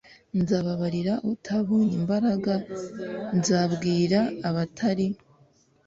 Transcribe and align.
nzababarira 0.41 1.13
utabonye 1.33 1.93
imbabazi 2.01 2.55
Nzabwira 3.37 4.19
abatari 4.47 5.07